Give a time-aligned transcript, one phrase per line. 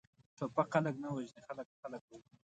[0.37, 2.37] ټوپک خلک نه وژني، خلک، خلک وژني!